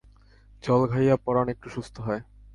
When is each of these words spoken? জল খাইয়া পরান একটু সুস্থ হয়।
জল 0.63 0.81
খাইয়া 0.91 1.15
পরান 1.25 1.47
একটু 1.49 1.67
সুস্থ 1.69 1.95
হয়। 1.99 2.21